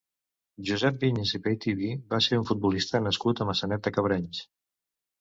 Josep 0.69 0.97
Viñas 1.03 1.33
i 1.39 1.41
Peitiví 1.43 1.91
va 2.15 2.21
ser 2.31 2.41
un 2.41 2.49
futbolista 2.53 3.05
nascut 3.07 3.47
a 3.47 3.51
Maçanet 3.53 3.89
de 3.89 3.99
Cabrenys. 4.01 4.47